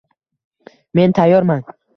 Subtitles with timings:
[1.01, 1.63] —Men tayyorman.